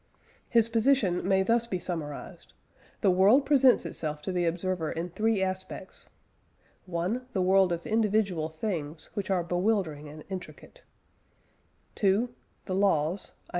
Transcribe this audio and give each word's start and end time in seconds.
His 0.49 0.67
position 0.67 1.27
may 1.27 1.43
thus 1.43 1.67
be 1.67 1.77
summarised: 1.77 2.53
The 3.01 3.11
world 3.11 3.45
presents 3.45 3.85
itself 3.85 4.19
to 4.23 4.31
the 4.31 4.45
observer 4.45 4.91
in 4.91 5.11
three 5.11 5.43
aspects 5.43 6.07
(1) 6.87 7.27
The 7.33 7.41
world 7.43 7.71
of 7.71 7.85
individual 7.85 8.49
"things," 8.49 9.11
which 9.13 9.29
are 9.29 9.43
bewildering 9.43 10.09
and 10.09 10.23
intricate; 10.27 10.81
(2) 11.93 12.29
the 12.65 12.73
laws 12.73 13.33
(i. 13.47 13.49